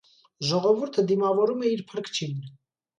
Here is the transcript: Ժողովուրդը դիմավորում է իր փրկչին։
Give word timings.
Ժողովուրդը 0.51 1.05
դիմավորում 1.13 1.65
է 1.69 1.73
իր 1.77 1.87
փրկչին։ 1.95 2.47